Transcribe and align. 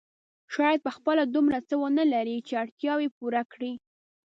شاید 0.53 0.79
په 0.85 0.91
خپله 0.97 1.23
دومره 1.35 1.59
څه 1.67 1.75
ونه 1.81 2.03
لري 2.13 2.37
چې 2.47 2.53
اړتیاوې 2.63 3.07
پوره 3.17 3.43
کړي. 3.51 3.73